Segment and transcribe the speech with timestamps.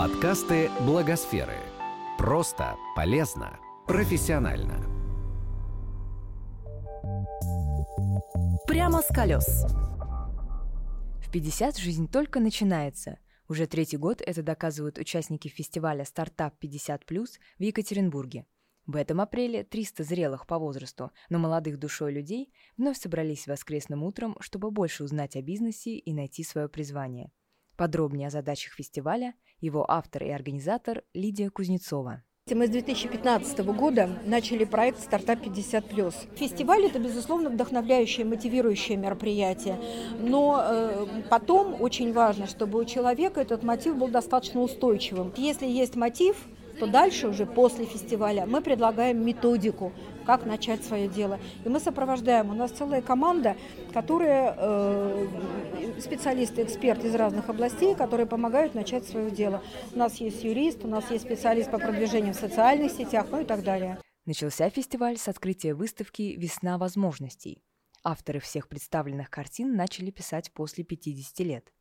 [0.00, 1.58] Подкасты Благосферы.
[2.16, 4.78] Просто, полезно, профессионально.
[8.66, 9.66] Прямо с колес.
[11.22, 13.18] В 50 жизнь только начинается.
[13.46, 17.00] Уже третий год это доказывают участники фестиваля «Стартап 50+,»
[17.58, 18.46] в Екатеринбурге.
[18.86, 24.34] В этом апреле 300 зрелых по возрасту, но молодых душой людей вновь собрались воскресным утром,
[24.40, 27.30] чтобы больше узнать о бизнесе и найти свое призвание.
[27.80, 32.22] Подробнее о задачах фестиваля его автор и организатор Лидия Кузнецова.
[32.50, 39.80] Мы с 2015 года начали проект «Стартап 50+.» Фестиваль– это, безусловно, вдохновляющее, мотивирующее мероприятие.
[40.20, 45.32] Но э, потом очень важно, чтобы у человека этот мотив был достаточно устойчивым.
[45.38, 46.36] Если есть мотив,
[46.80, 49.92] то дальше уже после фестиваля мы предлагаем методику,
[50.26, 51.38] как начать свое дело.
[51.64, 52.50] И мы сопровождаем.
[52.50, 53.56] У нас целая команда,
[53.92, 55.26] которая э,
[56.00, 59.62] специалисты, эксперты из разных областей, которые помогают начать свое дело.
[59.92, 63.44] У нас есть юрист, у нас есть специалист по продвижению в социальных сетях, ну и
[63.44, 63.98] так далее.
[64.26, 67.64] Начался фестиваль с открытия выставки «Весна возможностей».
[68.02, 71.72] Авторы всех представленных картин начали писать после 50 лет.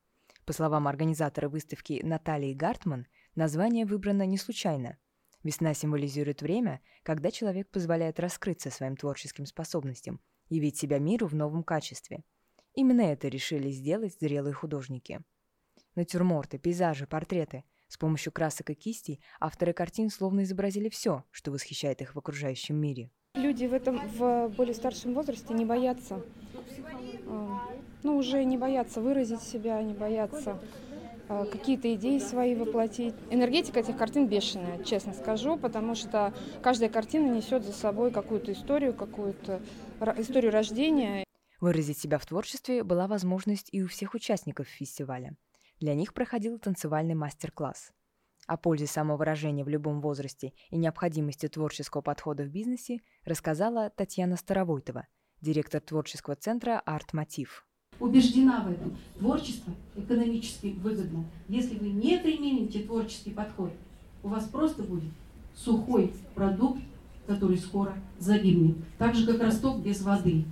[0.46, 4.98] По словам организатора выставки Натальи Гартман, название выбрано не случайно.
[5.44, 11.64] Весна символизирует время, когда человек позволяет раскрыться своим творческим способностям, явить себя миру в новом
[11.64, 12.24] качестве.
[12.74, 15.22] Именно это решили сделать зрелые художники.
[15.96, 17.64] Натюрморты, пейзажи, портреты.
[17.88, 22.76] С помощью красок и кистей авторы картин словно изобразили все, что восхищает их в окружающем
[22.76, 23.10] мире.
[23.36, 26.24] Люди в этом в более старшем возрасте не боятся
[27.28, 27.60] а,
[28.04, 30.60] ну, уже не боятся выразить себя, не боятся
[31.28, 33.14] а, какие-то идеи свои воплотить.
[33.30, 38.94] Энергетика этих картин бешеная, честно скажу, потому что каждая картина несет за собой какую-то историю,
[38.94, 39.62] какую-то
[40.18, 41.24] историю рождения.
[41.60, 45.36] Выразить себя в творчестве была возможность и у всех участников фестиваля.
[45.80, 47.92] Для них проходил танцевальный мастер-класс.
[48.48, 55.08] О пользе самовыражения в любом возрасте и необходимости творческого подхода в бизнесе рассказала Татьяна Старовойтова,
[55.42, 57.66] директор творческого центра «Арт-Мотив»
[58.00, 58.98] убеждена в этом.
[59.18, 61.26] Творчество экономически выгодно.
[61.48, 63.72] Если вы не примените творческий подход,
[64.24, 65.12] у вас просто будет
[65.56, 66.82] сухой продукт,
[67.28, 68.78] который скоро загибнет.
[68.98, 70.46] Так же, как росток без воды.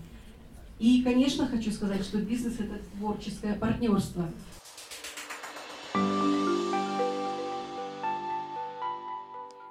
[0.80, 4.30] И, конечно, хочу сказать, что бизнес– это творческое партнерство.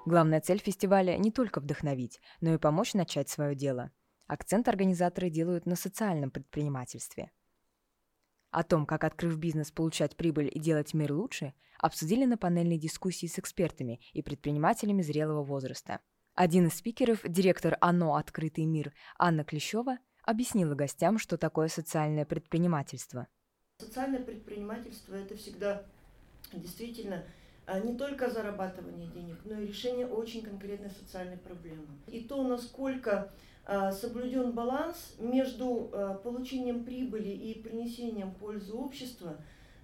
[0.05, 3.91] Главная цель фестиваля не только вдохновить, но и помочь начать свое дело.
[4.27, 7.31] Акцент организаторы делают на социальном предпринимательстве–
[8.57, 13.27] о том, как, открыв бизнес, получать прибыль и делать мир лучше, обсудили на панельной дискуссии
[13.27, 16.01] с экспертами и предпринимателями зрелого возраста.
[16.35, 23.27] Один из спикеров, директор ОНО «Открытый мир» Анна Клещева, объяснила гостям, что такое социальное предпринимательство.
[23.81, 25.83] Социальное предпринимательство– это всегда
[26.53, 27.25] действительно
[27.67, 31.87] а, не только зарабатывание денег, но и решение очень конкретной социальной проблемы.
[32.09, 33.33] И то, насколько
[33.65, 39.31] а, соблюден баланс между а, получением прибыли и принесением пользы обществу,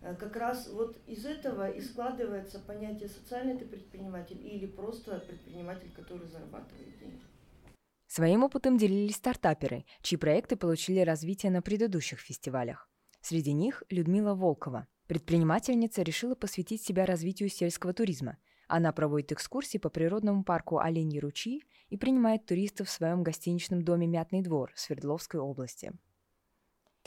[0.03, 5.91] а, как раз вот из этого и складывается понятие социальный ты предприниматель или просто предприниматель,
[5.97, 7.21] который зарабатывает деньги.
[8.15, 12.91] Своим опытом делились стартаперы, чьи проекты получили развитие на предыдущих фестивалях.
[13.23, 14.87] Среди них Людмила Волкова.
[15.07, 18.37] Предпринимательница решила посвятить себя развитию сельского туризма–
[18.75, 24.07] она проводит экскурсии по природному парку Оленьи ручьи и принимает туристов в своем гостиничном доме
[24.07, 25.93] «Мятный двор» в Свердловской области.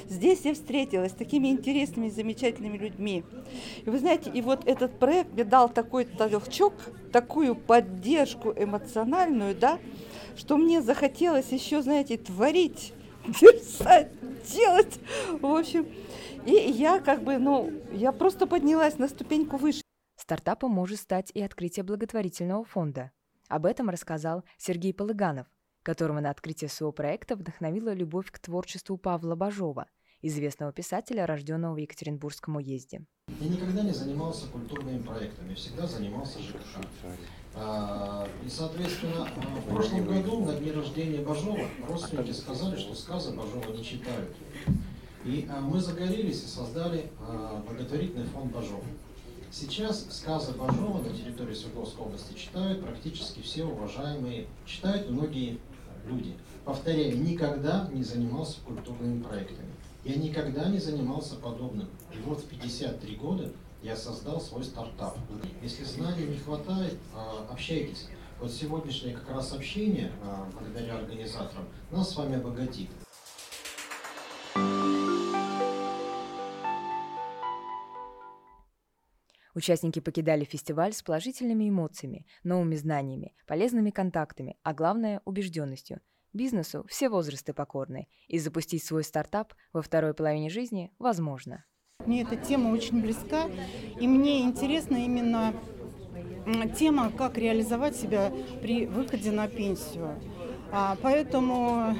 [0.08, 3.24] Здесь я встретилась с такими интересными, замечательными людьми.
[3.86, 6.74] И вы знаете, и вот этот проект мне дал такой толчок,
[7.12, 9.80] такую поддержку эмоциональную, да,
[10.38, 12.94] что мне захотелось еще, знаете, творить,
[13.26, 14.12] писать,
[14.54, 15.00] делать.
[15.42, 15.88] В общем,
[16.46, 19.82] и я как бы, ну, я просто поднялась на ступеньку выше.
[20.16, 23.12] Стартапом может стать и открытие благотворительного фонда.
[23.48, 25.48] Об этом рассказал Сергей Полыганов,
[25.86, 29.86] которого на открытие своего проекта вдохновила любовь к творчеству Павла Бажова,
[30.22, 33.06] известного писателя, рожденного в Екатеринбургском уезде.
[33.40, 36.82] Я никогда не занимался культурными проектами, всегда занимался ЖКХ.
[37.54, 39.30] А, и, соответственно,
[39.66, 44.36] в прошлом году на дне рождения Бажова родственники сказали, что сказы Бажова не читают.
[45.24, 48.84] И а, мы загорелись и создали а, благотворительный фонд Бажова.
[49.52, 55.60] Сейчас сказы Бажова на территории Свердловской области читают практически все уважаемые, читают многие
[56.06, 56.36] люди.
[56.64, 59.72] Повторяю, никогда не занимался культурными проектами.
[60.04, 61.88] Я никогда не занимался подобным.
[62.14, 65.18] И вот в 53 года я создал свой стартап.
[65.62, 68.08] Если знаний не хватает, а, общайтесь.
[68.40, 72.90] Вот сегодняшнее как раз общение, а, благодаря организаторам, нас с вами обогатит.
[79.56, 86.02] Участники покидали фестиваль с положительными эмоциями, новыми знаниями, полезными контактами, а главное– убежденностью.
[86.34, 91.64] Бизнесу все возрасты покорны, и запустить свой стартап во второй половине жизни возможно.
[92.06, 93.50] Мне эта тема очень близка,
[93.98, 95.54] и мне интересна именно
[96.78, 100.22] тема, как реализовать себя при выходе на пенсию.
[100.74, 101.96] А, поэтому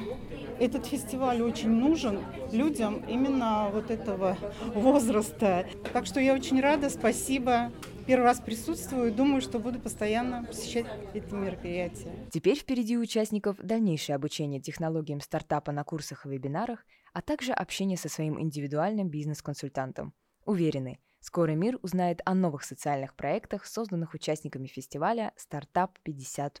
[0.58, 2.20] этот фестиваль очень нужен
[2.52, 4.36] людям именно вот этого
[4.74, 5.66] возраста.
[5.92, 7.72] Так что я очень рада, спасибо.
[8.06, 12.12] Первый раз присутствую, думаю, что буду постоянно посещать эти мероприятия.
[12.30, 17.98] Теперь впереди у участников дальнейшее обучение технологиям стартапа на курсах и вебинарах, а также общение
[17.98, 20.14] со своим индивидуальным бизнес-консультантом.
[20.44, 26.60] Уверены, скоро мир узнает о новых социальных проектах, созданных участниками фестиваля «Стартап 50+.»